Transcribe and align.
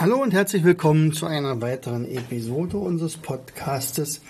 Hallo 0.00 0.22
und 0.22 0.32
herzlich 0.32 0.64
willkommen 0.64 1.12
zu 1.12 1.26
einer 1.26 1.60
weiteren 1.60 2.10
Episode 2.10 2.78
unseres 2.78 3.18
Podcastes 3.18 4.22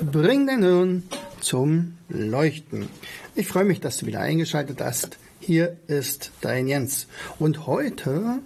Bring 0.00 0.46
dein 0.46 0.62
Hirn 0.62 1.02
zum 1.40 1.98
Leuchten. 2.08 2.88
Ich 3.34 3.46
freue 3.46 3.66
mich, 3.66 3.78
dass 3.78 3.98
du 3.98 4.06
wieder 4.06 4.20
eingeschaltet 4.20 4.80
hast. 4.80 5.18
Hier 5.38 5.76
ist 5.86 6.32
dein 6.40 6.66
Jens. 6.66 7.08
Und 7.38 7.66
heute, 7.66 8.38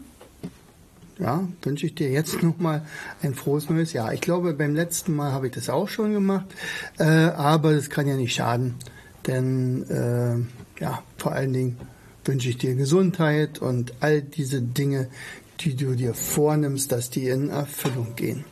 ja, 1.20 1.46
wünsche 1.62 1.86
ich 1.86 1.94
dir 1.94 2.10
jetzt 2.10 2.42
nochmal 2.42 2.84
ein 3.22 3.36
frohes 3.36 3.70
neues 3.70 3.92
Jahr. 3.92 4.12
Ich 4.12 4.20
glaube, 4.20 4.52
beim 4.52 4.74
letzten 4.74 5.14
Mal 5.14 5.30
habe 5.30 5.46
ich 5.46 5.52
das 5.52 5.70
auch 5.70 5.88
schon 5.88 6.12
gemacht, 6.12 6.46
äh, 6.98 7.04
aber 7.04 7.74
das 7.74 7.90
kann 7.90 8.08
ja 8.08 8.16
nicht 8.16 8.34
schaden, 8.34 8.74
denn 9.28 9.88
äh, 9.88 10.82
ja, 10.82 11.00
vor 11.16 11.30
allen 11.30 11.52
Dingen 11.52 11.78
wünsche 12.24 12.48
ich 12.48 12.58
dir 12.58 12.74
Gesundheit 12.74 13.60
und 13.60 13.94
all 14.00 14.22
diese 14.22 14.62
Dinge, 14.62 15.08
die 15.64 15.76
du 15.76 15.94
dir 15.94 16.14
vornimmst, 16.14 16.92
dass 16.92 17.10
die 17.10 17.28
in 17.28 17.50
Erfüllung 17.50 18.14
gehen. 18.16 18.44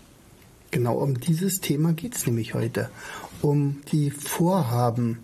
Genau 0.70 0.94
um 0.98 1.18
dieses 1.18 1.60
Thema 1.60 1.92
geht 1.92 2.14
es 2.14 2.26
nämlich 2.26 2.54
heute. 2.54 2.90
Um 3.42 3.82
die 3.90 4.10
Vorhaben. 4.10 5.18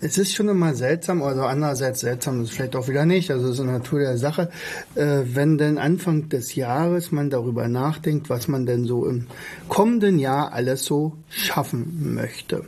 Es 0.00 0.16
ist 0.16 0.34
schon 0.34 0.48
immer 0.48 0.74
seltsam, 0.74 1.22
also 1.22 1.42
andererseits 1.42 2.00
seltsam 2.00 2.40
ist 2.40 2.50
es 2.50 2.56
vielleicht 2.56 2.74
auch 2.74 2.88
wieder 2.88 3.04
nicht, 3.04 3.30
also 3.30 3.48
es 3.48 3.54
ist 3.56 3.60
eine 3.60 3.72
Natur 3.72 4.00
der 4.00 4.16
Sache, 4.16 4.50
äh, 4.94 5.20
wenn 5.24 5.58
denn 5.58 5.76
Anfang 5.76 6.30
des 6.30 6.54
Jahres 6.54 7.12
man 7.12 7.28
darüber 7.28 7.68
nachdenkt, 7.68 8.30
was 8.30 8.48
man 8.48 8.64
denn 8.64 8.86
so 8.86 9.06
im 9.06 9.26
kommenden 9.68 10.18
Jahr 10.18 10.52
alles 10.52 10.86
so 10.86 11.12
schaffen 11.28 12.14
möchte. 12.14 12.64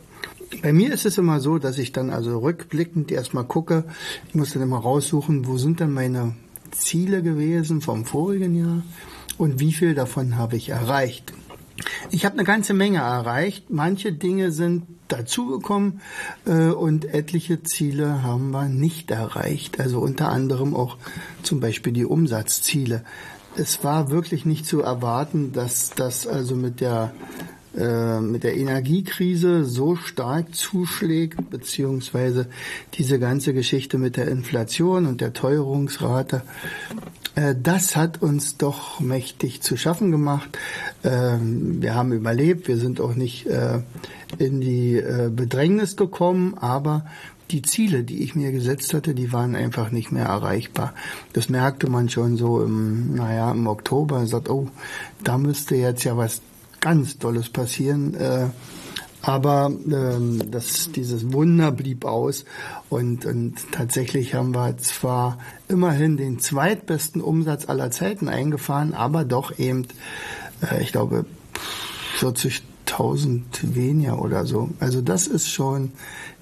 Bei 0.60 0.74
mir 0.74 0.92
ist 0.92 1.06
es 1.06 1.16
immer 1.16 1.40
so, 1.40 1.58
dass 1.58 1.78
ich 1.78 1.92
dann 1.92 2.10
also 2.10 2.38
rückblickend 2.38 3.10
erstmal 3.10 3.44
gucke, 3.44 3.84
ich 4.28 4.34
muss 4.34 4.52
dann 4.52 4.62
immer 4.62 4.78
raussuchen, 4.78 5.46
wo 5.46 5.56
sind 5.56 5.80
denn 5.80 5.92
meine 5.92 6.34
Ziele 6.72 7.22
gewesen 7.22 7.80
vom 7.80 8.04
vorigen 8.04 8.54
Jahr 8.54 8.82
und 9.38 9.60
wie 9.60 9.72
viel 9.72 9.94
davon 9.94 10.36
habe 10.36 10.56
ich 10.56 10.70
erreicht. 10.70 11.32
Ich 12.10 12.24
habe 12.24 12.34
eine 12.34 12.44
ganze 12.44 12.74
Menge 12.74 12.98
erreicht. 12.98 13.70
Manche 13.70 14.12
Dinge 14.12 14.52
sind 14.52 14.84
dazugekommen 15.08 16.00
äh, 16.46 16.68
und 16.68 17.04
etliche 17.04 17.62
Ziele 17.62 18.22
haben 18.22 18.50
wir 18.50 18.68
nicht 18.68 19.10
erreicht. 19.10 19.80
Also 19.80 20.00
unter 20.00 20.28
anderem 20.28 20.74
auch 20.74 20.96
zum 21.42 21.60
Beispiel 21.60 21.92
die 21.92 22.04
Umsatzziele. 22.04 23.04
Es 23.56 23.84
war 23.84 24.10
wirklich 24.10 24.46
nicht 24.46 24.66
zu 24.66 24.80
erwarten, 24.80 25.52
dass 25.52 25.90
das 25.90 26.26
also 26.26 26.56
mit 26.56 26.80
der 26.80 27.12
mit 27.74 28.44
der 28.44 28.56
Energiekrise 28.56 29.64
so 29.64 29.96
stark 29.96 30.54
zuschlägt, 30.54 31.50
beziehungsweise 31.50 32.46
diese 32.94 33.18
ganze 33.18 33.54
Geschichte 33.54 33.96
mit 33.96 34.16
der 34.16 34.28
Inflation 34.28 35.06
und 35.06 35.20
der 35.20 35.32
Teuerungsrate, 35.32 36.42
äh, 37.34 37.54
das 37.60 37.96
hat 37.96 38.20
uns 38.22 38.58
doch 38.58 39.00
mächtig 39.00 39.62
zu 39.62 39.76
schaffen 39.76 40.10
gemacht. 40.10 40.58
Ähm, 41.04 41.80
wir 41.80 41.94
haben 41.94 42.12
überlebt, 42.12 42.68
wir 42.68 42.76
sind 42.76 43.00
auch 43.00 43.14
nicht 43.14 43.46
äh, 43.46 43.80
in 44.38 44.60
die 44.60 45.02
Bedrängnis 45.30 45.96
gekommen, 45.96 46.54
aber 46.56 47.04
die 47.50 47.60
Ziele, 47.60 48.02
die 48.02 48.22
ich 48.22 48.34
mir 48.34 48.50
gesetzt 48.50 48.94
hatte, 48.94 49.14
die 49.14 49.30
waren 49.30 49.54
einfach 49.54 49.90
nicht 49.90 50.10
mehr 50.10 50.24
erreichbar. 50.24 50.94
Das 51.34 51.50
merkte 51.50 51.90
man 51.90 52.08
schon 52.08 52.38
so 52.38 52.62
im, 52.62 53.14
naja, 53.14 53.52
im 53.52 53.66
Oktober. 53.66 54.26
Sagt, 54.26 54.48
oh, 54.48 54.68
da 55.22 55.36
müsste 55.36 55.74
jetzt 55.74 56.04
ja 56.04 56.16
was 56.16 56.40
ganz 56.82 57.18
Tolles 57.18 57.48
passieren. 57.48 58.12
Äh, 58.14 58.48
aber 59.22 59.70
ähm, 59.86 60.50
das, 60.50 60.90
dieses 60.90 61.32
Wunder 61.32 61.70
blieb 61.70 62.04
aus 62.04 62.44
und, 62.90 63.24
und 63.24 63.54
tatsächlich 63.70 64.34
haben 64.34 64.52
wir 64.52 64.76
zwar 64.78 65.38
immerhin 65.68 66.16
den 66.16 66.40
zweitbesten 66.40 67.22
Umsatz 67.22 67.68
aller 67.68 67.92
Zeiten 67.92 68.28
eingefahren, 68.28 68.94
aber 68.94 69.24
doch 69.24 69.58
eben, 69.60 69.86
äh, 70.60 70.82
ich 70.82 70.90
glaube, 70.90 71.24
40.000 72.18 73.42
weniger 73.62 74.20
oder 74.20 74.44
so. 74.44 74.70
Also 74.80 75.00
das 75.00 75.28
ist 75.28 75.48
schon 75.48 75.92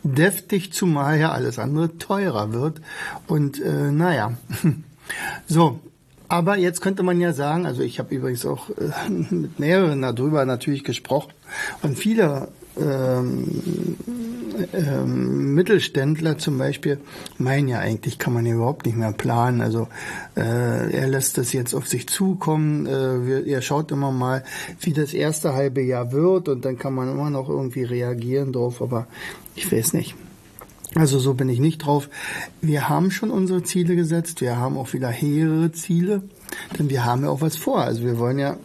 deftig, 0.03 0.72
zumal 0.72 1.19
ja 1.19 1.33
alles 1.33 1.59
andere 1.59 1.99
teurer 1.99 2.55
wird. 2.55 2.81
Und 3.27 3.61
äh, 3.61 3.93
naja, 3.93 4.39
so, 5.47 5.81
aber 6.31 6.57
jetzt 6.57 6.81
könnte 6.81 7.03
man 7.03 7.21
ja 7.21 7.33
sagen, 7.33 7.67
also 7.67 7.83
ich 7.83 7.99
habe 7.99 8.15
übrigens 8.15 8.47
auch 8.47 8.71
äh, 8.71 9.11
mit 9.11 9.59
mehreren 9.59 10.01
darüber 10.01 10.45
natürlich 10.45 10.85
gesprochen 10.85 11.33
und 11.83 11.99
viele 11.99 12.49
ähm, 12.79 13.97
ähm, 14.73 15.55
Mittelständler 15.55 16.39
zum 16.39 16.57
Beispiel 16.57 17.01
meinen 17.39 17.67
ja 17.67 17.81
eigentlich, 17.81 18.19
kann 18.19 18.33
man 18.33 18.47
ja 18.47 18.55
überhaupt 18.55 18.87
nicht 18.87 18.97
mehr 18.97 19.13
planen. 19.13 19.61
Also 19.61 19.89
äh, 20.37 20.93
er 20.93 21.09
lässt 21.09 21.37
das 21.37 21.53
jetzt 21.53 21.75
auf 21.75 21.89
sich 21.89 22.09
zukommen. 22.09 22.87
Äh, 22.87 23.51
er 23.51 23.61
schaut 23.61 23.91
immer 23.91 24.13
mal, 24.13 24.45
wie 24.81 24.93
das 24.93 25.15
erste 25.15 25.55
halbe 25.55 25.83
Jahr 25.83 26.13
wird 26.13 26.49
und 26.49 26.65
dann 26.65 26.79
kann 26.79 26.95
man 26.95 27.11
immer 27.11 27.31
noch 27.31 27.49
irgendwie 27.49 27.83
reagieren 27.83 28.53
drauf. 28.53 28.81
Aber 28.81 29.07
ich 29.57 29.71
weiß 29.71 29.95
nicht. 29.95 30.15
Also 30.95 31.19
so 31.19 31.34
bin 31.34 31.49
ich 31.49 31.61
nicht 31.61 31.78
drauf. 31.78 32.09
Wir 32.61 32.89
haben 32.89 33.11
schon 33.11 33.31
unsere 33.31 33.62
Ziele 33.62 33.95
gesetzt. 33.95 34.41
Wir 34.41 34.56
haben 34.56 34.77
auch 34.77 34.93
wieder 34.93 35.09
hehre 35.09 35.71
Ziele, 35.73 36.23
denn 36.78 36.91
wir 36.91 37.05
haben 37.05 37.23
ja 37.23 37.31
auch 37.31 37.41
was 37.41 37.56
vor. 37.56 37.83
Also 37.83 38.03
wir 38.03 38.19
wollen 38.19 38.39
ja 38.39 38.56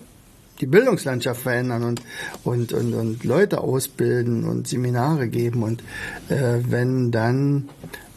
die 0.62 0.66
Bildungslandschaft 0.66 1.42
verändern 1.42 1.84
und, 1.84 2.02
und, 2.44 2.74
und, 2.74 2.94
und 2.94 3.24
Leute 3.24 3.62
ausbilden 3.62 4.46
und 4.46 4.68
Seminare 4.68 5.28
geben. 5.28 5.64
Und 5.64 5.84
äh, 6.30 6.60
wenn 6.68 7.12
dann 7.12 7.70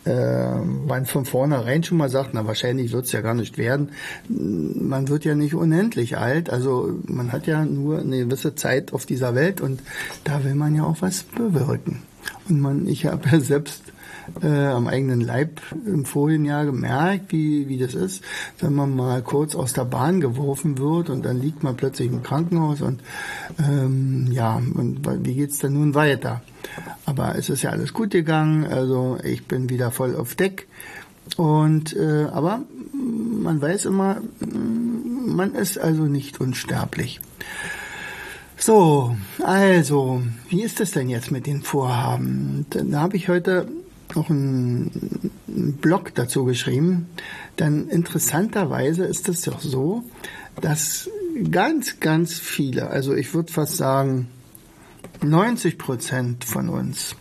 äh, 0.06 0.56
man 0.56 1.04
von 1.04 1.26
vornherein 1.26 1.82
schon 1.82 1.98
mal 1.98 2.08
sagt, 2.08 2.30
na 2.32 2.46
wahrscheinlich 2.46 2.92
wird 2.92 3.06
es 3.06 3.12
ja 3.12 3.20
gar 3.20 3.34
nicht 3.34 3.58
werden, 3.58 3.90
man 4.28 5.08
wird 5.08 5.24
ja 5.24 5.34
nicht 5.34 5.54
unendlich 5.54 6.16
alt. 6.16 6.48
Also 6.48 6.98
man 7.06 7.32
hat 7.32 7.46
ja 7.46 7.64
nur 7.64 7.98
eine 7.98 8.24
gewisse 8.24 8.54
Zeit 8.54 8.92
auf 8.92 9.04
dieser 9.04 9.34
Welt 9.34 9.60
und 9.60 9.80
da 10.24 10.44
will 10.44 10.54
man 10.54 10.74
ja 10.74 10.84
auch 10.84 10.96
was 11.00 11.24
bewirken. 11.24 12.02
Und 12.48 12.60
man, 12.60 12.86
ich 12.86 13.06
habe 13.06 13.28
ja 13.30 13.40
selbst 13.40 13.82
äh, 14.42 14.66
am 14.66 14.86
eigenen 14.86 15.20
Leib 15.20 15.60
im 15.86 16.04
vorigen 16.04 16.44
Jahr 16.44 16.64
gemerkt, 16.64 17.32
wie, 17.32 17.68
wie 17.68 17.78
das 17.78 17.94
ist, 17.94 18.22
wenn 18.60 18.74
man 18.74 18.94
mal 18.94 19.22
kurz 19.22 19.54
aus 19.54 19.72
der 19.72 19.84
Bahn 19.84 20.20
geworfen 20.20 20.78
wird 20.78 21.10
und 21.10 21.24
dann 21.24 21.40
liegt 21.40 21.62
man 21.62 21.76
plötzlich 21.76 22.10
im 22.10 22.22
Krankenhaus 22.22 22.82
und 22.82 23.00
ähm, 23.58 24.28
ja, 24.30 24.56
und 24.56 25.06
wie 25.24 25.34
geht's 25.34 25.58
dann 25.58 25.74
nun 25.74 25.94
weiter? 25.94 26.42
Aber 27.04 27.36
es 27.36 27.48
ist 27.48 27.62
ja 27.62 27.70
alles 27.70 27.92
gut 27.92 28.10
gegangen, 28.10 28.66
also 28.66 29.18
ich 29.24 29.46
bin 29.46 29.68
wieder 29.70 29.90
voll 29.90 30.16
auf 30.16 30.34
Deck. 30.34 30.68
Und 31.36 31.94
äh, 31.94 32.26
aber 32.32 32.62
man 32.92 33.60
weiß 33.60 33.84
immer, 33.84 34.22
man 34.40 35.54
ist 35.54 35.78
also 35.78 36.04
nicht 36.04 36.40
unsterblich. 36.40 37.20
So, 38.60 39.16
also, 39.44 40.22
wie 40.48 40.62
ist 40.62 40.80
es 40.80 40.90
denn 40.90 41.08
jetzt 41.08 41.30
mit 41.30 41.46
den 41.46 41.62
Vorhaben? 41.62 42.66
Da 42.70 43.00
habe 43.00 43.16
ich 43.16 43.28
heute 43.28 43.68
auch 44.14 44.30
einen 44.30 45.30
Blog 45.80 46.14
dazu 46.14 46.44
geschrieben. 46.44 47.08
Denn 47.58 47.88
interessanterweise 47.88 49.04
ist 49.04 49.28
es 49.28 49.42
doch 49.42 49.60
so, 49.60 50.04
dass 50.60 51.10
ganz, 51.50 52.00
ganz 52.00 52.34
viele, 52.34 52.88
also 52.88 53.14
ich 53.14 53.34
würde 53.34 53.52
fast 53.52 53.76
sagen 53.76 54.28
90 55.22 55.78
Prozent 55.78 56.44
von 56.44 56.68
uns, 56.68 57.16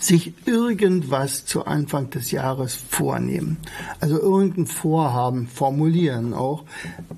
sich 0.00 0.34
irgendwas 0.46 1.46
zu 1.46 1.66
Anfang 1.66 2.10
des 2.10 2.30
Jahres 2.30 2.74
vornehmen. 2.74 3.58
Also 4.00 4.20
irgendein 4.20 4.66
Vorhaben 4.66 5.46
formulieren 5.46 6.34
auch. 6.34 6.64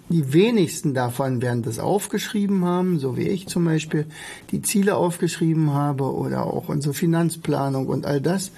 Die 0.09 0.33
wenigsten 0.33 0.95
davon 0.95 1.43
werden 1.43 1.63
das 1.63 1.79
aufgeschrieben 1.79 2.65
haben, 2.65 2.99
so 2.99 3.17
wie 3.17 3.29
ich 3.29 3.49
zum 3.49 3.65
Beispiel 3.65 4.07
die 4.51 4.63
Ziele 4.63 4.97
aufgeschrieben 4.97 5.73
habe 5.73 6.15
oder 6.15 6.45
auch 6.45 6.69
unsere 6.69 6.95
Finanzplanung 6.95 7.87
und 7.89 8.07
all 8.07 8.21
das. 8.21 8.53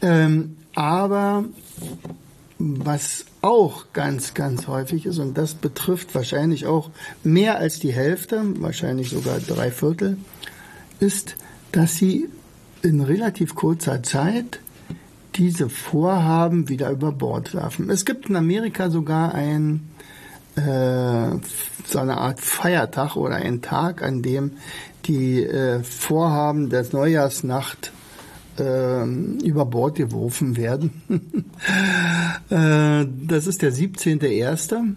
Ähm, 0.00 0.56
aber 0.74 1.44
was 2.58 3.26
auch 3.40 3.86
ganz, 3.92 4.34
ganz 4.34 4.68
häufig 4.68 5.06
ist, 5.06 5.18
und 5.18 5.36
das 5.36 5.54
betrifft 5.54 6.14
wahrscheinlich 6.14 6.66
auch 6.66 6.90
mehr 7.24 7.58
als 7.58 7.80
die 7.80 7.92
Hälfte, 7.92 8.42
wahrscheinlich 8.60 9.10
sogar 9.10 9.38
drei 9.40 9.70
Viertel, 9.70 10.16
ist, 11.00 11.36
dass 11.72 11.96
sie 11.96 12.28
in 12.82 13.00
relativ 13.00 13.54
kurzer 13.54 14.02
Zeit 14.02 14.60
diese 15.36 15.68
Vorhaben 15.68 16.68
wieder 16.68 16.90
über 16.90 17.12
Bord 17.12 17.54
werfen. 17.54 17.88
Es 17.90 18.04
gibt 18.04 18.28
in 18.28 18.36
Amerika 18.36 18.90
sogar 18.90 19.34
ein 19.34 19.88
äh, 20.56 21.38
so 21.86 21.98
eine 21.98 22.18
Art 22.18 22.40
Feiertag 22.40 23.16
oder 23.16 23.36
ein 23.36 23.62
Tag, 23.62 24.02
an 24.02 24.22
dem 24.22 24.52
die 25.06 25.42
äh, 25.42 25.82
Vorhaben 25.82 26.68
der 26.70 26.84
Neujahrsnacht 26.92 27.92
äh, 28.58 29.04
über 29.04 29.64
Bord 29.64 29.96
geworfen 29.96 30.56
werden. 30.56 31.02
äh, 32.50 33.06
das 33.26 33.46
ist 33.46 33.62
der 33.62 33.72
17.01. 33.72 34.94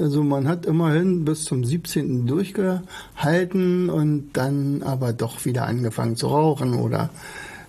Also 0.00 0.22
man 0.22 0.48
hat 0.48 0.66
immerhin 0.66 1.24
bis 1.24 1.44
zum 1.44 1.64
17. 1.64 2.26
durchgehalten 2.26 3.90
und 3.90 4.30
dann 4.32 4.82
aber 4.82 5.12
doch 5.12 5.44
wieder 5.44 5.66
angefangen 5.66 6.16
zu 6.16 6.28
rauchen 6.28 6.74
oder 6.74 7.10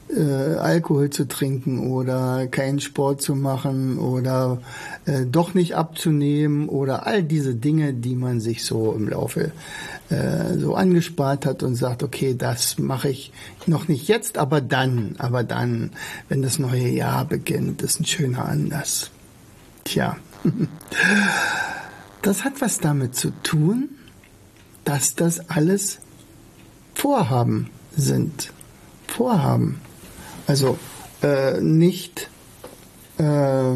äh, 0.09 0.21
Alkohol 0.21 1.09
zu 1.09 1.27
trinken 1.27 1.91
oder 1.91 2.47
keinen 2.47 2.79
Sport 2.79 3.21
zu 3.21 3.35
machen 3.35 3.97
oder 3.97 4.61
äh, 5.05 5.25
doch 5.25 5.53
nicht 5.53 5.75
abzunehmen 5.75 6.69
oder 6.69 7.07
all 7.07 7.23
diese 7.23 7.55
Dinge, 7.55 7.93
die 7.93 8.15
man 8.15 8.39
sich 8.39 8.63
so 8.63 8.93
im 8.93 9.09
Laufe 9.09 9.51
äh, 10.09 10.57
so 10.57 10.75
angespart 10.75 11.45
hat 11.45 11.63
und 11.63 11.75
sagt, 11.75 12.03
okay, 12.03 12.35
das 12.37 12.77
mache 12.77 13.09
ich 13.09 13.31
noch 13.65 13.87
nicht 13.87 14.07
jetzt, 14.07 14.37
aber 14.37 14.61
dann, 14.61 15.15
aber 15.17 15.43
dann, 15.43 15.91
wenn 16.29 16.41
das 16.41 16.59
neue 16.59 16.89
Jahr 16.89 17.25
beginnt, 17.25 17.81
ist 17.81 17.99
ein 17.99 18.05
schöner 18.05 18.45
Anlass. 18.45 19.09
Tja, 19.85 20.17
das 22.25 22.43
hat 22.43 22.59
was 22.59 22.79
damit 22.79 23.15
zu 23.15 23.29
tun, 23.43 23.89
dass 24.83 25.13
das 25.13 25.49
alles 25.49 25.99
Vorhaben 26.95 27.69
sind. 27.95 28.51
Vorhaben. 29.07 29.79
Also 30.47 30.79
äh, 31.21 31.61
nicht 31.61 32.29
äh, 33.19 33.75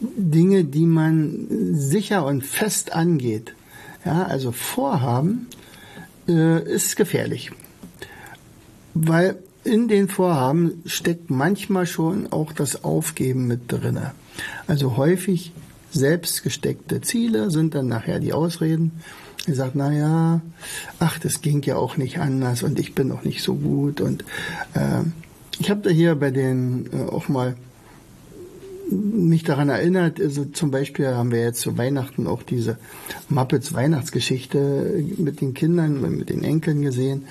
Dinge, 0.00 0.64
die 0.64 0.86
man 0.86 1.46
sicher 1.72 2.26
und 2.26 2.44
fest 2.44 2.92
angeht. 2.92 3.54
Ja, 4.04 4.24
also 4.24 4.50
Vorhaben 4.50 5.46
äh, 6.26 6.64
ist 6.64 6.96
gefährlich, 6.96 7.52
weil 8.94 9.36
in 9.62 9.86
den 9.86 10.08
Vorhaben 10.08 10.82
steckt 10.86 11.30
manchmal 11.30 11.86
schon 11.86 12.32
auch 12.32 12.52
das 12.52 12.82
Aufgeben 12.82 13.46
mit 13.46 13.70
drinne. 13.70 14.14
Also 14.66 14.96
häufig 14.96 15.52
selbst 15.92 16.42
gesteckte 16.42 17.00
Ziele 17.00 17.50
sind 17.50 17.74
dann 17.74 17.88
nachher 17.88 18.18
die 18.18 18.32
Ausreden. 18.32 18.92
Er 19.46 19.54
sagt, 19.54 19.74
na 19.74 19.92
ja, 19.92 20.40
ach, 20.98 21.18
das 21.18 21.40
ging 21.40 21.62
ja 21.62 21.76
auch 21.76 21.96
nicht 21.96 22.18
anders 22.18 22.62
und 22.62 22.78
ich 22.78 22.94
bin 22.94 23.10
auch 23.12 23.24
nicht 23.24 23.42
so 23.42 23.54
gut. 23.54 24.00
Und 24.00 24.24
äh, 24.74 25.02
ich 25.58 25.70
habe 25.70 25.80
da 25.82 25.90
hier 25.90 26.14
bei 26.14 26.30
den 26.30 26.88
äh, 26.92 27.02
auch 27.02 27.28
mal 27.28 27.56
mich 28.90 29.42
daran 29.42 29.68
erinnert, 29.68 30.20
also 30.20 30.44
zum 30.44 30.70
Beispiel 30.70 31.08
haben 31.08 31.32
wir 31.32 31.40
jetzt 31.40 31.60
zu 31.60 31.78
Weihnachten 31.78 32.26
auch 32.26 32.42
diese 32.42 32.76
Muppets 33.28 33.72
Weihnachtsgeschichte 33.72 35.02
mit 35.16 35.40
den 35.40 35.54
Kindern, 35.54 36.00
mit 36.18 36.28
den 36.28 36.44
Enkeln 36.44 36.82
gesehen. 36.82 37.24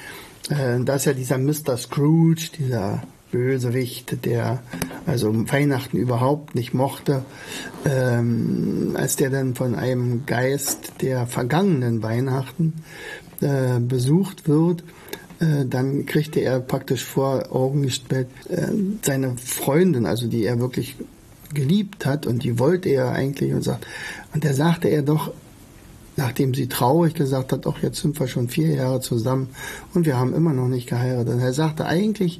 Äh, 0.49 0.83
da 0.83 0.95
ist 0.95 1.05
ja 1.05 1.13
dieser 1.13 1.37
Mr. 1.37 1.77
Scrooge, 1.77 2.49
dieser 2.57 3.03
Bösewicht, 3.31 4.25
der 4.25 4.61
also 5.05 5.33
Weihnachten 5.51 5.97
überhaupt 5.97 6.55
nicht 6.55 6.73
mochte, 6.73 7.23
ähm, 7.85 8.91
als 8.95 9.15
der 9.15 9.29
dann 9.29 9.55
von 9.55 9.75
einem 9.75 10.25
Geist 10.25 10.93
der 11.01 11.27
vergangenen 11.27 12.03
Weihnachten 12.03 12.73
äh, 13.41 13.79
besucht 13.79 14.47
wird, 14.47 14.83
äh, 15.39 15.65
dann 15.65 16.05
kriegte 16.05 16.41
er 16.41 16.59
praktisch 16.59 17.03
vor 17.03 17.51
Augen 17.51 17.83
gestellt, 17.83 18.27
äh, 18.49 18.67
seine 19.01 19.35
Freundin, 19.37 20.05
also 20.05 20.27
die 20.27 20.45
er 20.45 20.59
wirklich 20.59 20.95
geliebt 21.53 22.05
hat 22.05 22.25
und 22.27 22.43
die 22.43 22.59
wollte 22.59 22.89
er 22.89 23.11
eigentlich 23.11 23.53
und 23.53 23.63
sagt, 23.63 23.85
und 24.33 24.45
da 24.45 24.53
sagte 24.53 24.87
er 24.87 25.01
doch, 25.01 25.33
nachdem 26.15 26.53
sie 26.53 26.67
traurig 26.67 27.13
gesagt 27.15 27.51
hat, 27.51 27.65
auch 27.65 27.79
jetzt 27.79 28.01
sind 28.01 28.19
wir 28.19 28.27
schon 28.27 28.49
vier 28.49 28.75
Jahre 28.75 28.99
zusammen 28.99 29.49
und 29.93 30.05
wir 30.05 30.17
haben 30.17 30.33
immer 30.33 30.53
noch 30.53 30.67
nicht 30.67 30.87
geheiratet. 30.87 31.33
Und 31.33 31.39
er 31.39 31.53
sagte, 31.53 31.85
eigentlich 31.85 32.39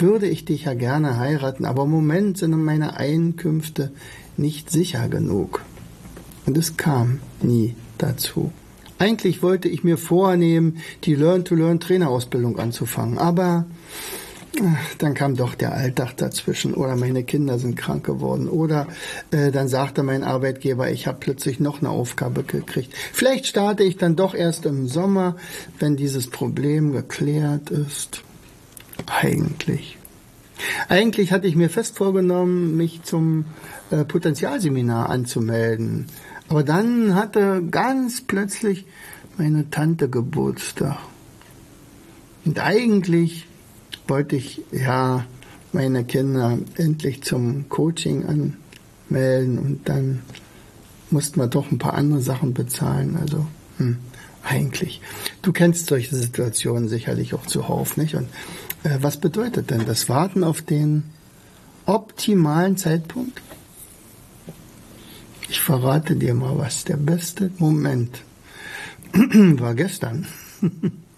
würde 0.00 0.26
ich 0.26 0.44
dich 0.44 0.64
ja 0.64 0.74
gerne 0.74 1.18
heiraten, 1.18 1.64
aber 1.64 1.84
im 1.84 1.90
Moment 1.90 2.38
sind 2.38 2.50
meine 2.62 2.96
Einkünfte 2.96 3.90
nicht 4.36 4.70
sicher 4.70 5.08
genug. 5.08 5.62
Und 6.46 6.56
es 6.56 6.76
kam 6.76 7.20
nie 7.42 7.74
dazu. 7.98 8.52
Eigentlich 8.98 9.42
wollte 9.42 9.68
ich 9.68 9.84
mir 9.84 9.96
vornehmen, 9.96 10.78
die 11.04 11.14
Learn-to-Learn-Trainerausbildung 11.14 12.58
anzufangen, 12.58 13.18
aber 13.18 13.66
dann 14.98 15.14
kam 15.14 15.36
doch 15.36 15.54
der 15.54 15.72
Alltag 15.72 16.16
dazwischen 16.16 16.74
oder 16.74 16.96
meine 16.96 17.22
Kinder 17.22 17.58
sind 17.58 17.76
krank 17.76 18.04
geworden 18.04 18.48
oder 18.48 18.88
äh, 19.30 19.52
dann 19.52 19.68
sagte 19.68 20.02
mein 20.02 20.24
Arbeitgeber, 20.24 20.90
ich 20.90 21.06
habe 21.06 21.18
plötzlich 21.20 21.60
noch 21.60 21.80
eine 21.80 21.90
Aufgabe 21.90 22.42
gekriegt. 22.42 22.92
Vielleicht 23.12 23.46
starte 23.46 23.84
ich 23.84 23.98
dann 23.98 24.16
doch 24.16 24.34
erst 24.34 24.66
im 24.66 24.88
Sommer, 24.88 25.36
wenn 25.78 25.96
dieses 25.96 26.28
Problem 26.28 26.92
geklärt 26.92 27.70
ist. 27.70 28.22
Eigentlich. 29.08 29.98
Eigentlich 30.88 31.32
hatte 31.32 31.46
ich 31.46 31.56
mir 31.56 31.70
fest 31.70 31.96
vorgenommen, 31.96 32.76
mich 32.76 33.02
zum 33.02 33.44
äh, 33.90 34.04
Potenzialseminar 34.04 35.08
anzumelden. 35.08 36.06
Aber 36.48 36.62
dann 36.62 37.14
hatte 37.14 37.62
ganz 37.70 38.22
plötzlich 38.22 38.86
meine 39.36 39.70
Tante 39.70 40.08
Geburtstag. 40.08 40.98
Und 42.44 42.58
eigentlich 42.58 43.46
wollte 44.06 44.36
ich 44.36 44.62
ja 44.72 45.24
meine 45.72 46.04
Kinder 46.04 46.58
endlich 46.76 47.22
zum 47.22 47.68
Coaching 47.68 48.24
anmelden 49.10 49.58
und 49.58 49.88
dann 49.88 50.22
mussten 51.10 51.40
wir 51.40 51.46
doch 51.46 51.70
ein 51.70 51.78
paar 51.78 51.94
andere 51.94 52.20
Sachen 52.20 52.54
bezahlen. 52.54 53.16
Also 53.20 53.46
hm, 53.76 53.98
eigentlich. 54.42 55.00
Du 55.42 55.52
kennst 55.52 55.86
solche 55.86 56.16
Situationen 56.16 56.88
sicherlich 56.88 57.34
auch 57.34 57.46
zuhauf, 57.46 57.96
nicht? 57.96 58.14
Und 58.14 58.28
was 58.84 59.16
bedeutet 59.18 59.70
denn 59.70 59.86
das 59.86 60.08
Warten 60.08 60.44
auf 60.44 60.62
den 60.62 61.04
optimalen 61.86 62.76
Zeitpunkt? 62.76 63.40
Ich 65.48 65.60
verrate 65.60 66.16
dir 66.16 66.34
mal 66.34 66.58
was. 66.58 66.84
Der 66.84 66.96
beste 66.96 67.50
Moment 67.58 68.22
war 69.12 69.74
gestern. 69.74 70.26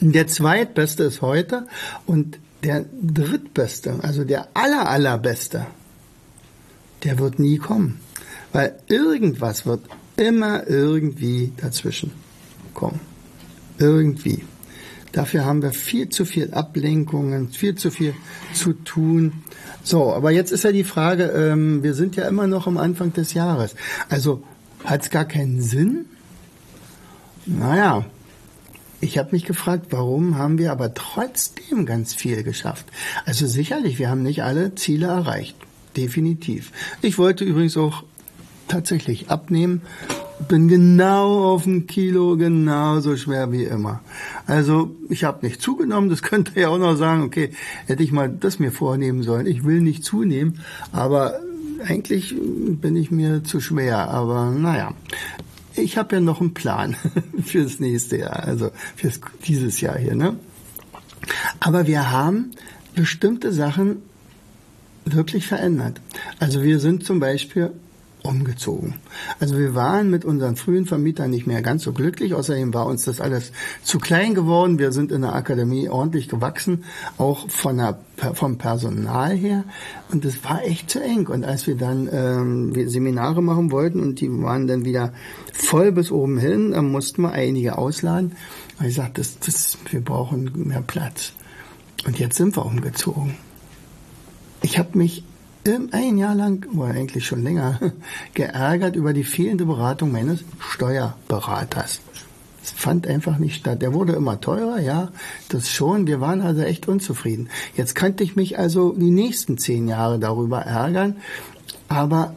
Der 0.00 0.26
zweitbeste 0.26 1.04
ist 1.04 1.22
heute 1.22 1.66
und 2.06 2.38
der 2.62 2.84
drittbeste, 3.02 3.98
also 4.02 4.24
der 4.24 4.48
aller 4.54 4.88
allerbeste, 4.88 5.66
der 7.02 7.18
wird 7.18 7.38
nie 7.38 7.58
kommen. 7.58 8.00
Weil 8.52 8.78
irgendwas 8.88 9.66
wird 9.66 9.84
immer 10.16 10.66
irgendwie 10.66 11.52
dazwischen 11.56 12.12
kommen. 12.74 13.00
Irgendwie. 13.78 14.44
Dafür 15.16 15.46
haben 15.46 15.62
wir 15.62 15.72
viel 15.72 16.10
zu 16.10 16.26
viel 16.26 16.52
Ablenkungen, 16.52 17.48
viel 17.48 17.74
zu 17.74 17.90
viel 17.90 18.12
zu 18.52 18.74
tun. 18.74 19.32
So, 19.82 20.12
aber 20.12 20.30
jetzt 20.30 20.52
ist 20.52 20.62
ja 20.62 20.72
die 20.72 20.84
Frage, 20.84 21.24
ähm, 21.28 21.82
wir 21.82 21.94
sind 21.94 22.16
ja 22.16 22.28
immer 22.28 22.46
noch 22.46 22.66
am 22.66 22.76
Anfang 22.76 23.14
des 23.14 23.32
Jahres. 23.32 23.76
Also 24.10 24.42
hat 24.84 25.04
es 25.04 25.08
gar 25.08 25.24
keinen 25.24 25.62
Sinn? 25.62 26.04
Naja, 27.46 28.04
ich 29.00 29.16
habe 29.16 29.30
mich 29.32 29.46
gefragt, 29.46 29.86
warum 29.88 30.36
haben 30.36 30.58
wir 30.58 30.70
aber 30.70 30.92
trotzdem 30.92 31.86
ganz 31.86 32.12
viel 32.12 32.42
geschafft? 32.42 32.84
Also 33.24 33.46
sicherlich, 33.46 33.98
wir 33.98 34.10
haben 34.10 34.22
nicht 34.22 34.42
alle 34.42 34.74
Ziele 34.74 35.06
erreicht. 35.06 35.56
Definitiv. 35.96 36.72
Ich 37.00 37.16
wollte 37.16 37.44
übrigens 37.44 37.78
auch 37.78 38.04
tatsächlich 38.68 39.30
abnehmen. 39.30 39.80
Bin 40.48 40.68
genau 40.68 41.54
auf 41.54 41.66
ein 41.66 41.86
Kilo, 41.86 42.36
genauso 42.36 43.16
schwer 43.16 43.50
wie 43.52 43.64
immer. 43.64 44.00
Also 44.46 44.94
ich 45.08 45.24
habe 45.24 45.46
nicht 45.46 45.62
zugenommen, 45.62 46.10
das 46.10 46.22
könnte 46.22 46.60
ja 46.60 46.68
auch 46.68 46.78
noch 46.78 46.96
sagen, 46.96 47.22
okay, 47.22 47.50
hätte 47.86 48.02
ich 48.02 48.12
mal 48.12 48.28
das 48.28 48.58
mir 48.58 48.70
vornehmen 48.70 49.22
sollen. 49.22 49.46
Ich 49.46 49.64
will 49.64 49.80
nicht 49.80 50.04
zunehmen, 50.04 50.60
aber 50.92 51.40
eigentlich 51.84 52.34
bin 52.38 52.96
ich 52.96 53.10
mir 53.10 53.44
zu 53.44 53.60
schwer. 53.60 54.08
Aber 54.10 54.50
naja, 54.50 54.92
ich 55.74 55.98
habe 55.98 56.16
ja 56.16 56.20
noch 56.20 56.40
einen 56.40 56.54
Plan 56.54 56.96
fürs 57.44 57.80
nächste 57.80 58.18
Jahr, 58.18 58.44
also 58.44 58.70
fürs 58.94 59.20
dieses 59.46 59.80
Jahr 59.80 59.98
hier. 59.98 60.14
Ne? 60.14 60.36
Aber 61.60 61.86
wir 61.86 62.10
haben 62.10 62.52
bestimmte 62.94 63.52
Sachen 63.52 64.02
wirklich 65.04 65.46
verändert. 65.46 66.00
Also 66.40 66.62
wir 66.62 66.80
sind 66.80 67.04
zum 67.04 67.20
Beispiel 67.20 67.72
umgezogen. 68.26 68.94
Also 69.40 69.58
wir 69.58 69.74
waren 69.74 70.10
mit 70.10 70.24
unseren 70.24 70.56
frühen 70.56 70.86
Vermietern 70.86 71.30
nicht 71.30 71.46
mehr 71.46 71.62
ganz 71.62 71.84
so 71.84 71.92
glücklich. 71.92 72.34
Außerdem 72.34 72.74
war 72.74 72.86
uns 72.86 73.04
das 73.04 73.20
alles 73.20 73.52
zu 73.82 73.98
klein 73.98 74.34
geworden. 74.34 74.78
Wir 74.78 74.92
sind 74.92 75.12
in 75.12 75.22
der 75.22 75.34
Akademie 75.34 75.88
ordentlich 75.88 76.28
gewachsen, 76.28 76.84
auch 77.18 77.48
von 77.48 77.78
der, 77.78 77.98
vom 78.34 78.58
Personal 78.58 79.36
her. 79.36 79.64
Und 80.10 80.24
es 80.24 80.44
war 80.44 80.62
echt 80.64 80.90
zu 80.90 81.00
eng. 81.00 81.26
Und 81.26 81.44
als 81.44 81.66
wir 81.66 81.76
dann 81.76 82.08
ähm, 82.12 82.88
Seminare 82.88 83.42
machen 83.42 83.70
wollten 83.70 84.00
und 84.00 84.20
die 84.20 84.30
waren 84.30 84.66
dann 84.66 84.84
wieder 84.84 85.12
voll 85.52 85.92
bis 85.92 86.10
oben 86.10 86.38
hin, 86.38 86.72
dann 86.72 86.90
mussten 86.90 87.22
wir 87.22 87.32
einige 87.32 87.78
ausladen. 87.78 88.32
Und 88.78 88.86
ich 88.86 88.94
sagte, 88.94 89.20
das, 89.20 89.38
das, 89.38 89.78
wir 89.90 90.00
brauchen 90.00 90.50
mehr 90.68 90.82
Platz. 90.82 91.32
Und 92.06 92.18
jetzt 92.18 92.36
sind 92.36 92.56
wir 92.56 92.66
umgezogen. 92.66 93.34
Ich 94.62 94.78
habe 94.78 94.98
mich 94.98 95.24
ein 95.92 96.18
Jahr 96.18 96.34
lang, 96.34 96.66
oder 96.74 96.90
eigentlich 96.90 97.26
schon 97.26 97.42
länger, 97.42 97.80
geärgert 98.34 98.96
über 98.96 99.12
die 99.12 99.24
fehlende 99.24 99.66
Beratung 99.66 100.12
meines 100.12 100.44
Steuerberaters. 100.60 102.00
Es 102.62 102.70
fand 102.72 103.06
einfach 103.06 103.38
nicht 103.38 103.56
statt. 103.56 103.82
Der 103.82 103.92
wurde 103.94 104.14
immer 104.14 104.40
teurer, 104.40 104.80
ja, 104.80 105.10
das 105.48 105.70
schon. 105.70 106.06
Wir 106.06 106.20
waren 106.20 106.40
also 106.40 106.62
echt 106.62 106.88
unzufrieden. 106.88 107.48
Jetzt 107.76 107.94
könnte 107.94 108.24
ich 108.24 108.34
mich 108.34 108.58
also 108.58 108.92
die 108.92 109.10
nächsten 109.10 109.58
zehn 109.58 109.86
Jahre 109.88 110.18
darüber 110.18 110.62
ärgern, 110.62 111.16
aber 111.88 112.34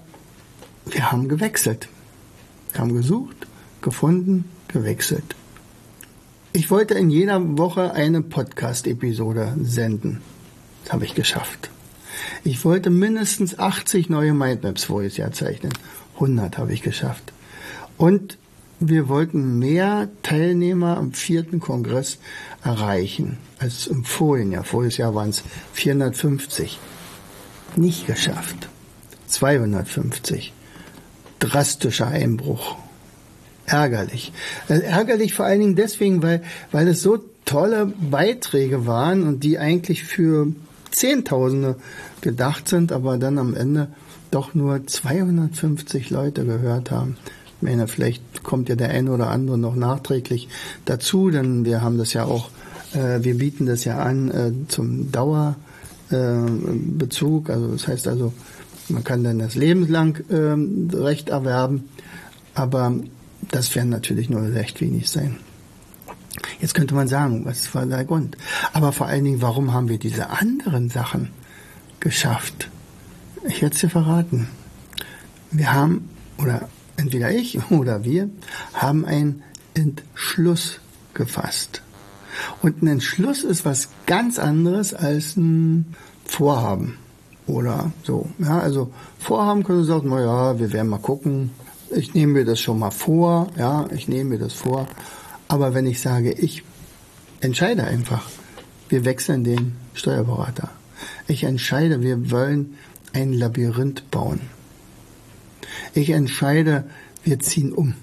wir 0.86 1.12
haben 1.12 1.28
gewechselt. 1.30 1.88
Wir 2.72 2.82
haben 2.82 2.94
gesucht, 2.94 3.48
gefunden, 3.82 4.46
gewechselt. 4.68 5.36
Ich 6.54 6.70
wollte 6.70 6.96
in 6.96 7.10
jeder 7.10 7.58
Woche 7.58 7.94
eine 7.94 8.22
Podcast-Episode 8.22 9.56
senden. 9.62 10.22
Das 10.84 10.94
habe 10.94 11.06
ich 11.06 11.16
geschafft. 11.16 11.70
Ich 12.44 12.64
wollte 12.66 12.90
mindestens 12.90 13.58
80 13.58 14.10
neue 14.10 14.34
Mindmaps 14.34 14.86
voriges 14.86 15.18
Jahr 15.18 15.32
zeichnen. 15.32 15.74
100 16.16 16.58
habe 16.58 16.74
ich 16.74 16.82
geschafft. 16.82 17.34
Und 17.98 18.38
wir 18.80 19.10
wollten 19.10 19.60
mehr 19.60 20.08
Teilnehmer 20.24 20.98
am 20.98 21.12
vierten 21.12 21.60
Kongress 21.60 22.18
erreichen 22.64 23.38
als 23.58 23.88
im 23.88 24.06
vorigen 24.06 24.54
Jahr. 24.54 24.64
Voriges 24.64 24.98
Jahr 24.98 25.16
waren 25.16 25.30
es 25.30 25.44
450. 25.74 26.80
Nicht 27.76 28.08
geschafft. 28.08 28.70
250. 29.28 30.54
Drastischer 31.40 32.08
Einbruch. 32.08 32.78
Ärgerlich. 33.66 34.32
Äh, 34.68 34.80
ärgerlich 34.80 35.34
vor 35.34 35.46
allen 35.46 35.60
Dingen 35.60 35.76
deswegen, 35.76 36.24
weil, 36.24 36.42
weil 36.72 36.88
es 36.88 37.02
so 37.02 37.20
tolle 37.46 37.86
Beiträge 37.86 38.88
waren 38.88 39.28
und 39.28 39.44
die 39.44 39.60
eigentlich 39.60 40.04
für 40.04 40.48
Zehntausende 40.92 41.78
gedacht 42.22 42.68
sind, 42.68 42.92
aber 42.92 43.18
dann 43.18 43.38
am 43.38 43.56
Ende 43.56 43.88
doch 44.32 44.54
nur 44.54 44.86
250 44.86 46.10
Leute 46.10 46.46
gehört 46.46 46.92
haben. 46.92 47.18
Ich 47.58 47.64
meine, 47.64 47.88
vielleicht 47.88 48.44
kommt 48.44 48.70
ja 48.70 48.76
der 48.76 48.90
eine 48.90 49.12
oder 49.12 49.30
andere 49.30 49.58
noch 49.58 49.76
nachträglich 49.76 50.48
dazu, 50.86 51.30
denn 51.30 51.66
wir 51.66 51.82
haben 51.82 51.98
das 51.98 52.14
ja 52.14 52.26
auch, 52.26 52.50
äh, 52.94 53.20
wir 53.22 53.38
bieten 53.38 53.66
das 53.66 53.84
ja 53.84 54.00
an 54.00 54.32
äh, 54.32 54.52
zum 54.68 55.12
Dauerbezug. 55.12 57.50
Äh, 57.50 57.52
also 57.52 57.68
das 57.68 57.88
heißt 57.88 58.08
also, 58.08 58.34
man 58.88 59.04
kann 59.04 59.24
dann 59.24 59.40
das 59.40 59.56
lebenslang 59.56 60.18
äh, 60.30 60.56
Recht 60.96 61.30
erwerben, 61.30 61.90
aber 62.54 62.94
das 63.52 63.76
werden 63.76 63.90
natürlich 63.90 64.30
nur 64.30 64.42
recht 64.42 64.82
wenig 64.82 65.10
sein. 65.10 65.38
Jetzt 66.60 66.74
könnte 66.74 66.94
man 66.94 67.08
sagen, 67.08 67.46
was 67.46 67.74
war 67.74 67.86
der 67.86 68.04
Grund? 68.06 68.38
Aber 68.74 68.92
vor 68.92 69.08
allen 69.08 69.24
Dingen, 69.24 69.42
warum 69.42 69.74
haben 69.74 69.88
wir 69.90 69.98
diese 69.98 70.30
anderen 70.30 70.90
Sachen 70.90 71.30
geschafft? 72.00 72.70
Ich 73.48 73.62
werde 73.62 73.76
es 73.76 73.82
dir 73.82 73.90
verraten. 73.90 74.50
Wir 75.52 75.74
haben, 75.74 76.10
oder 76.38 76.68
entweder 76.98 77.32
ich 77.32 77.60
oder 77.72 78.04
wir, 78.04 78.30
haben 78.74 79.06
einen 79.06 79.44
Entschluss 79.74 80.80
gefasst. 81.14 81.82
Und 82.62 82.82
ein 82.82 82.88
Entschluss 82.88 83.44
ist 83.44 83.66
was 83.66 83.90
ganz 84.06 84.40
anderes 84.40 84.94
als 84.94 85.36
ein 85.38 85.96
Vorhaben 86.26 86.98
oder 87.48 87.92
so. 88.04 88.30
Ja, 88.38 88.60
also 88.60 88.92
Vorhaben 89.18 89.64
können 89.64 89.84
Sie 89.84 89.90
sagen, 89.90 90.10
na 90.10 90.22
ja, 90.22 90.60
wir 90.60 90.72
werden 90.72 90.90
mal 90.90 91.00
gucken. 91.00 91.52
Ich 91.92 92.14
nehme 92.14 92.34
mir 92.34 92.46
das 92.46 92.60
schon 92.60 92.80
mal 92.80 92.92
vor. 92.92 93.48
Ja, 93.58 93.88
ich 93.92 94.08
nehme 94.08 94.32
mir 94.32 94.40
das 94.40 94.54
vor. 94.54 94.88
Aber 95.50 95.74
wenn 95.74 95.88
ich 95.88 96.00
sage, 96.00 96.32
ich 96.32 96.64
entscheide 97.42 97.84
einfach, 97.84 98.30
wir 98.88 99.04
wechseln 99.04 99.44
den 99.44 99.74
Steuerberater. 99.96 100.70
Ich 101.28 101.44
entscheide, 101.44 102.02
wir 102.02 102.32
wollen 102.32 102.76
ein 103.14 103.34
Labyrinth 103.34 104.10
bauen. 104.12 104.42
Ich 105.94 106.12
entscheide, 106.12 106.86
wir 107.24 107.40
ziehen 107.40 107.74
um. 107.74 107.96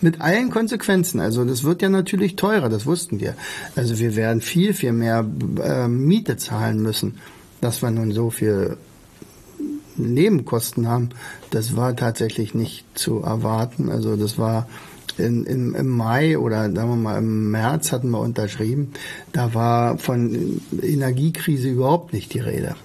Mit 0.00 0.20
allen 0.20 0.50
Konsequenzen. 0.50 1.20
Also 1.20 1.44
das 1.44 1.62
wird 1.62 1.82
ja 1.82 1.88
natürlich 1.88 2.34
teurer, 2.34 2.68
das 2.68 2.84
wussten 2.84 3.20
wir. 3.20 3.36
Also 3.76 4.00
wir 4.00 4.16
werden 4.16 4.40
viel, 4.40 4.74
viel 4.74 4.92
mehr 4.92 5.24
äh, 5.62 5.86
Miete 5.86 6.36
zahlen 6.36 6.82
müssen, 6.82 7.18
dass 7.60 7.80
wir 7.80 7.92
nun 7.92 8.10
so 8.10 8.30
viel 8.30 8.76
Nebenkosten 9.96 10.88
haben. 10.88 11.10
Das 11.50 11.76
war 11.76 11.94
tatsächlich 11.94 12.54
nicht 12.54 12.84
zu 12.98 13.20
erwarten. 13.20 13.88
Also 13.88 14.16
das 14.16 14.36
war 14.36 14.68
in, 15.18 15.44
in, 15.44 15.74
im 15.74 15.88
Mai 15.88 16.38
oder 16.38 16.64
sagen 16.64 16.90
wir 16.90 16.96
mal 16.96 17.18
im 17.18 17.50
März 17.50 17.92
hatten 17.92 18.10
wir 18.10 18.20
unterschrieben, 18.20 18.92
da 19.32 19.54
war 19.54 19.98
von 19.98 20.60
Energiekrise 20.82 21.68
überhaupt 21.68 22.12
nicht 22.12 22.34
die 22.34 22.40
Rede. 22.40 22.76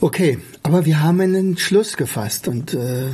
Okay, 0.00 0.38
aber 0.62 0.84
wir 0.84 1.02
haben 1.02 1.20
einen 1.20 1.34
Entschluss 1.34 1.96
gefasst 1.96 2.48
und 2.48 2.74
äh, 2.74 3.06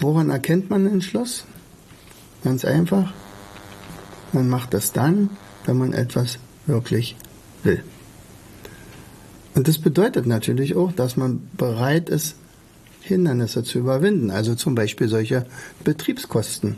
woran 0.00 0.30
erkennt 0.30 0.70
man 0.70 0.80
einen 0.80 0.94
Entschluss? 0.94 1.44
Ganz 2.42 2.64
einfach. 2.64 3.12
Man 4.32 4.48
macht 4.48 4.74
das 4.74 4.92
dann, 4.92 5.30
wenn 5.64 5.78
man 5.78 5.92
etwas 5.92 6.38
wirklich 6.66 7.16
will. 7.62 7.82
Und 9.54 9.68
das 9.68 9.78
bedeutet 9.78 10.26
natürlich 10.26 10.74
auch, 10.74 10.92
dass 10.92 11.16
man 11.16 11.48
bereit 11.56 12.08
ist, 12.08 12.36
Hindernisse 13.04 13.62
zu 13.62 13.78
überwinden. 13.78 14.30
Also 14.30 14.54
zum 14.54 14.74
Beispiel 14.74 15.08
solche 15.08 15.44
Betriebskosten, 15.84 16.76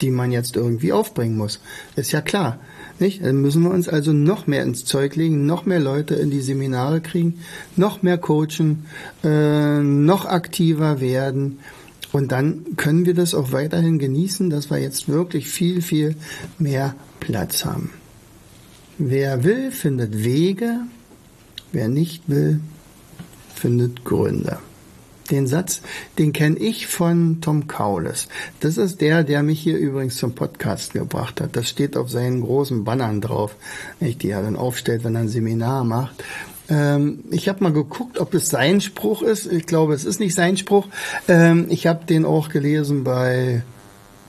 die 0.00 0.10
man 0.10 0.30
jetzt 0.30 0.56
irgendwie 0.56 0.92
aufbringen 0.92 1.36
muss. 1.36 1.60
Ist 1.96 2.12
ja 2.12 2.20
klar. 2.20 2.58
Nicht? 3.00 3.24
Dann 3.24 3.40
müssen 3.40 3.62
wir 3.62 3.70
uns 3.70 3.88
also 3.88 4.12
noch 4.12 4.46
mehr 4.46 4.62
ins 4.62 4.84
Zeug 4.84 5.16
legen, 5.16 5.46
noch 5.46 5.64
mehr 5.64 5.80
Leute 5.80 6.14
in 6.14 6.30
die 6.30 6.42
Seminare 6.42 7.00
kriegen, 7.00 7.40
noch 7.74 8.02
mehr 8.02 8.18
coachen, 8.18 8.84
äh, 9.24 9.80
noch 9.80 10.26
aktiver 10.26 11.00
werden. 11.00 11.58
Und 12.12 12.30
dann 12.30 12.76
können 12.76 13.06
wir 13.06 13.14
das 13.14 13.34
auch 13.34 13.52
weiterhin 13.52 13.98
genießen, 13.98 14.50
dass 14.50 14.70
wir 14.70 14.78
jetzt 14.78 15.08
wirklich 15.08 15.48
viel, 15.48 15.80
viel 15.80 16.14
mehr 16.58 16.94
Platz 17.20 17.64
haben. 17.64 17.90
Wer 18.98 19.44
will, 19.44 19.70
findet 19.70 20.22
Wege. 20.22 20.80
Wer 21.72 21.88
nicht 21.88 22.24
will, 22.28 22.60
findet 23.54 24.04
Gründe. 24.04 24.58
Den 25.30 25.46
Satz, 25.46 25.80
den 26.18 26.32
kenne 26.32 26.58
ich 26.58 26.86
von 26.86 27.40
Tom 27.40 27.66
Kaules. 27.66 28.28
Das 28.60 28.76
ist 28.76 29.00
der, 29.00 29.22
der 29.22 29.42
mich 29.42 29.60
hier 29.60 29.78
übrigens 29.78 30.16
zum 30.16 30.34
Podcast 30.34 30.92
gebracht 30.92 31.40
hat. 31.40 31.56
Das 31.56 31.68
steht 31.68 31.96
auf 31.96 32.10
seinen 32.10 32.40
großen 32.40 32.84
Bannern 32.84 33.20
drauf, 33.20 33.54
die 34.00 34.30
er 34.30 34.42
dann 34.42 34.56
aufstellt, 34.56 35.04
wenn 35.04 35.14
er 35.14 35.22
ein 35.22 35.28
Seminar 35.28 35.84
macht. 35.84 36.22
Ähm, 36.68 37.24
ich 37.30 37.48
habe 37.48 37.64
mal 37.64 37.72
geguckt, 37.72 38.18
ob 38.18 38.32
es 38.34 38.48
sein 38.48 38.80
Spruch 38.80 39.22
ist. 39.22 39.50
Ich 39.50 39.66
glaube, 39.66 39.94
es 39.94 40.04
ist 40.04 40.20
nicht 40.20 40.34
sein 40.34 40.56
Spruch. 40.56 40.86
Ähm, 41.28 41.66
ich 41.68 41.86
habe 41.86 42.04
den 42.06 42.24
auch 42.24 42.48
gelesen 42.48 43.04
bei 43.04 43.62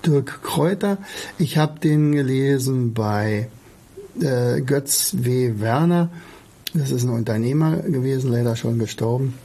Dirk 0.05 0.41
Kräuter. 0.43 0.97
Ich 1.37 1.57
habe 1.57 1.79
den 1.79 2.11
gelesen 2.13 2.93
bei 2.93 3.47
äh, 4.19 4.61
Götz 4.61 5.15
W. 5.19 5.53
Werner. 5.59 6.09
Das 6.73 6.91
ist 6.91 7.03
ein 7.03 7.09
Unternehmer 7.09 7.77
gewesen, 7.77 8.31
leider 8.31 8.55
schon 8.55 8.79
gestorben. 8.79 9.35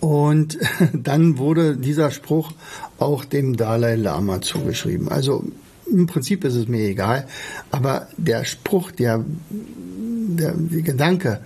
Und 0.00 0.58
dann 0.92 1.38
wurde 1.38 1.76
dieser 1.76 2.10
Spruch 2.10 2.52
auch 2.98 3.24
dem 3.24 3.56
Dalai 3.56 3.96
Lama 3.96 4.40
zugeschrieben. 4.40 5.08
Also 5.08 5.44
im 5.90 6.06
Prinzip 6.06 6.44
ist 6.44 6.54
es 6.54 6.68
mir 6.68 6.88
egal, 6.88 7.26
aber 7.70 8.08
der 8.16 8.44
Spruch, 8.44 8.90
der, 8.90 9.24
der, 9.50 10.52
der 10.54 10.82
Gedanke, 10.82 11.40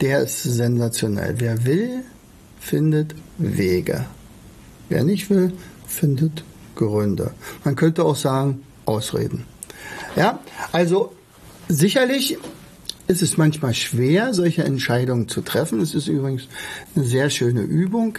der 0.00 0.20
ist 0.20 0.42
sensationell. 0.42 1.36
Wer 1.38 1.64
will, 1.64 2.04
findet 2.58 3.14
Wege. 3.38 4.04
Wer 4.88 5.04
nicht 5.04 5.30
will, 5.30 5.52
findet 5.86 6.44
Gründe. 6.74 7.32
Man 7.64 7.76
könnte 7.76 8.04
auch 8.04 8.16
sagen, 8.16 8.62
Ausreden. 8.86 9.44
Ja, 10.16 10.40
also 10.72 11.12
sicherlich 11.68 12.38
es 13.10 13.22
ist 13.22 13.38
manchmal 13.38 13.74
schwer, 13.74 14.32
solche 14.34 14.62
Entscheidungen 14.62 15.26
zu 15.26 15.40
treffen. 15.40 15.80
Es 15.80 15.94
ist 15.94 16.06
übrigens 16.06 16.46
eine 16.94 17.04
sehr 17.04 17.28
schöne 17.28 17.62
Übung. 17.62 18.18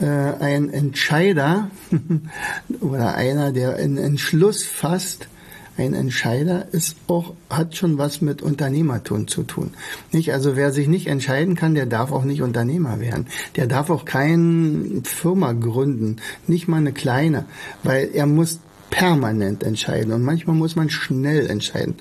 Äh, 0.00 0.06
ein 0.06 0.70
Entscheider 0.70 1.70
oder 2.80 3.14
einer, 3.14 3.52
der 3.52 3.76
einen 3.76 3.98
Entschluss 3.98 4.64
fasst, 4.64 5.28
ein 5.76 5.92
Entscheider 5.92 6.66
ist 6.72 6.96
auch, 7.06 7.34
hat 7.48 7.76
schon 7.76 7.98
was 7.98 8.22
mit 8.22 8.40
Unternehmertum 8.40 9.28
zu 9.28 9.42
tun. 9.42 9.72
Nicht? 10.10 10.32
Also 10.32 10.56
wer 10.56 10.72
sich 10.72 10.88
nicht 10.88 11.06
entscheiden 11.06 11.54
kann, 11.54 11.74
der 11.74 11.86
darf 11.86 12.10
auch 12.10 12.24
nicht 12.24 12.40
Unternehmer 12.40 12.98
werden. 12.98 13.26
Der 13.56 13.66
darf 13.66 13.90
auch 13.90 14.04
keine 14.06 15.02
Firma 15.04 15.52
gründen, 15.52 16.16
nicht 16.46 16.66
mal 16.66 16.78
eine 16.78 16.92
kleine, 16.92 17.44
weil 17.82 18.10
er 18.12 18.26
muss 18.26 18.60
permanent 18.90 19.62
entscheiden 19.62 20.12
und 20.12 20.22
manchmal 20.22 20.56
muss 20.56 20.76
man 20.76 20.90
schnell 20.90 21.48
entscheiden. 21.48 21.94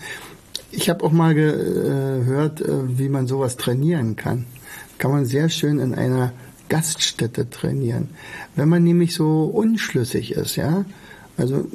Ich 0.72 0.90
habe 0.90 1.04
auch 1.04 1.12
mal 1.12 1.34
gehört, 1.34 2.62
äh, 2.62 2.98
wie 2.98 3.10
man 3.10 3.28
sowas 3.28 3.58
trainieren 3.58 4.16
kann. 4.16 4.46
Kann 4.98 5.12
man 5.12 5.26
sehr 5.26 5.50
schön 5.50 5.80
in 5.80 5.96
einer 5.96 6.34
Gaststätte 6.70 7.50
trainieren. 7.50 8.10
Wenn 8.56 8.70
man 8.70 8.84
nämlich 8.84 9.16
so 9.16 9.46
unschlüssig 9.46 10.34
ist, 10.34 10.56
ja, 10.56 10.86
also 11.38 11.68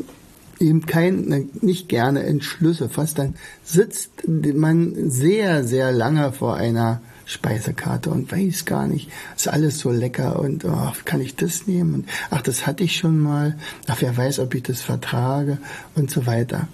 eben 0.61 0.87
kein, 0.87 1.27
ne, 1.27 1.49
nicht 1.61 1.89
gerne 1.89 2.23
Entschlüsse 2.23 2.89
fasst, 2.89 3.19
dann 3.19 3.35
sitzt 3.65 4.29
man 4.29 5.11
sehr, 5.11 5.65
sehr 5.65 5.91
lange 5.91 6.33
vor 6.33 6.57
einer 6.57 7.01
Speisekarte 7.27 8.11
und 8.11 8.31
weiß 8.31 8.65
gar 8.65 8.87
nicht, 8.87 9.11
ist 9.37 9.49
alles 9.49 9.79
so 9.79 9.91
lecker 9.91 10.39
und 10.39 10.65
oh, 10.65 10.93
kann 11.05 11.21
ich 11.21 11.37
das 11.37 11.67
nehmen? 11.67 11.95
Und, 11.95 12.09
ach, 12.31 12.43
das 12.43 12.67
hatte 12.67 12.85
ich 12.85 12.97
schon 12.97 13.19
mal. 13.19 13.57
Ach, 13.87 13.97
wer 14.01 14.17
weiß, 14.17 14.39
ob 14.41 14.55
ich 14.55 14.63
das 14.63 14.83
vertrage 14.83 15.59
und 15.95 16.11
so 16.11 16.27
weiter. 16.27 16.69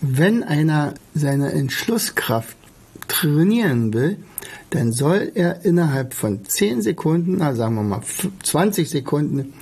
Wenn 0.00 0.42
einer 0.42 0.94
seine 1.14 1.52
Entschlusskraft 1.52 2.56
trainieren 3.08 3.92
will, 3.92 4.18
dann 4.70 4.92
soll 4.92 5.32
er 5.34 5.64
innerhalb 5.64 6.14
von 6.14 6.44
10 6.44 6.82
Sekunden, 6.82 7.42
also 7.42 7.58
sagen 7.58 7.74
wir 7.74 7.82
mal 7.82 8.02
20 8.42 8.88
Sekunden, 8.88 9.54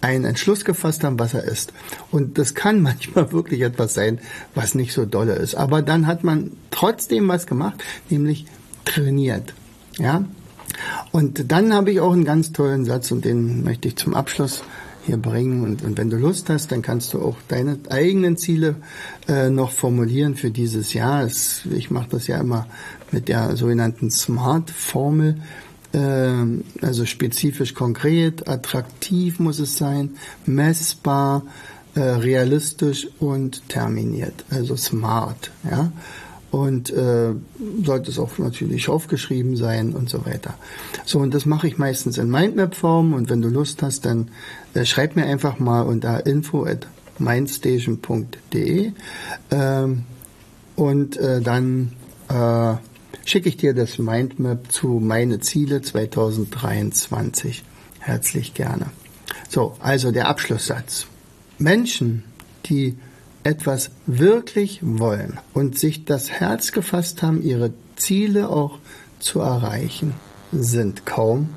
einen 0.00 0.24
Entschluss 0.24 0.64
gefasst 0.64 1.04
haben, 1.04 1.18
was 1.18 1.34
er 1.34 1.44
ist. 1.44 1.72
Und 2.10 2.38
das 2.38 2.54
kann 2.54 2.82
manchmal 2.82 3.32
wirklich 3.32 3.62
etwas 3.62 3.94
sein, 3.94 4.18
was 4.54 4.74
nicht 4.74 4.92
so 4.92 5.04
dolle 5.06 5.34
ist. 5.34 5.54
Aber 5.54 5.82
dann 5.82 6.06
hat 6.06 6.24
man 6.24 6.52
trotzdem 6.70 7.28
was 7.28 7.46
gemacht, 7.46 7.82
nämlich 8.08 8.46
trainiert. 8.84 9.54
Ja? 9.98 10.24
Und 11.10 11.50
dann 11.50 11.74
habe 11.74 11.90
ich 11.90 12.00
auch 12.00 12.12
einen 12.12 12.24
ganz 12.24 12.52
tollen 12.52 12.84
Satz 12.84 13.10
und 13.10 13.24
den 13.24 13.64
möchte 13.64 13.88
ich 13.88 13.96
zum 13.96 14.14
Abschluss 14.14 14.62
hier 15.06 15.16
bringen. 15.16 15.62
Und, 15.62 15.82
und 15.82 15.98
wenn 15.98 16.10
du 16.10 16.16
Lust 16.16 16.48
hast, 16.50 16.72
dann 16.72 16.82
kannst 16.82 17.14
du 17.14 17.22
auch 17.22 17.36
deine 17.48 17.78
eigenen 17.88 18.36
Ziele 18.36 18.76
äh, 19.28 19.50
noch 19.50 19.72
formulieren 19.72 20.36
für 20.36 20.50
dieses 20.50 20.92
Jahr. 20.92 21.24
Es, 21.24 21.62
ich 21.70 21.90
mache 21.90 22.08
das 22.10 22.26
ja 22.26 22.38
immer 22.38 22.66
mit 23.10 23.28
der 23.28 23.56
sogenannten 23.56 24.10
SMART-Formel. 24.10 25.40
Äh, 25.92 26.32
also 26.82 27.06
spezifisch 27.06 27.74
konkret, 27.74 28.48
attraktiv 28.48 29.40
muss 29.40 29.58
es 29.58 29.76
sein, 29.76 30.10
messbar, 30.46 31.42
äh, 31.94 32.00
realistisch 32.00 33.08
und 33.18 33.68
terminiert. 33.68 34.44
Also 34.50 34.76
SMART. 34.76 35.50
Ja 35.68 35.92
und 36.50 36.90
äh, 36.90 37.32
sollte 37.84 38.10
es 38.10 38.18
auch 38.18 38.38
natürlich 38.38 38.88
aufgeschrieben 38.88 39.56
sein 39.56 39.92
und 39.92 40.10
so 40.10 40.26
weiter. 40.26 40.54
So, 41.04 41.20
und 41.20 41.32
das 41.32 41.46
mache 41.46 41.68
ich 41.68 41.78
meistens 41.78 42.18
in 42.18 42.30
Mindmap-Form 42.30 43.12
und 43.12 43.30
wenn 43.30 43.40
du 43.40 43.48
Lust 43.48 43.82
hast, 43.82 44.04
dann 44.04 44.28
äh, 44.74 44.84
schreib 44.84 45.16
mir 45.16 45.26
einfach 45.26 45.58
mal 45.58 45.82
unter 45.82 46.26
info 46.26 46.64
at 46.64 46.86
mindstation.de 47.18 48.92
ähm, 49.50 50.04
und 50.76 51.16
äh, 51.18 51.40
dann 51.40 51.92
äh, 52.28 52.74
schicke 53.24 53.48
ich 53.48 53.56
dir 53.56 53.74
das 53.74 53.98
Mindmap 53.98 54.72
zu 54.72 55.00
meine 55.00 55.40
Ziele 55.40 55.82
2023. 55.82 57.62
Herzlich 58.00 58.54
gerne. 58.54 58.86
So, 59.48 59.76
also 59.80 60.10
der 60.10 60.28
Abschlusssatz. 60.28 61.06
Menschen, 61.58 62.24
die 62.66 62.96
etwas 63.42 63.90
wirklich 64.06 64.80
wollen 64.82 65.38
und 65.54 65.78
sich 65.78 66.04
das 66.04 66.30
Herz 66.30 66.72
gefasst 66.72 67.22
haben, 67.22 67.42
ihre 67.42 67.72
Ziele 67.96 68.48
auch 68.48 68.78
zu 69.18 69.40
erreichen, 69.40 70.14
sind 70.52 71.06
kaum 71.06 71.50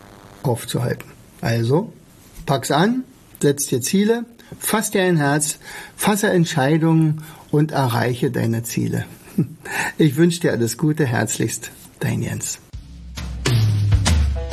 aufzuhalten. 0.44 1.10
Also, 1.42 1.92
pack's 2.46 2.72
an, 2.72 3.04
setz 3.42 3.68
dir 3.68 3.82
Ziele, 3.82 4.26
fass 4.60 4.92
dir 4.92 5.04
ein 5.04 5.18
Herz, 5.18 5.58
fasse 5.96 6.30
Entscheidungen 6.30 7.24
und 7.52 7.72
erreiche 7.72 8.32
deine 8.32 8.64
Ziele. 8.64 9.06
Ich 9.98 10.16
wünsche 10.16 10.42
dir 10.42 10.52
alles 10.52 10.78
Gute, 10.78 11.06
herzlichst, 11.06 11.72
dein 12.00 12.22
Jens. 12.22 12.60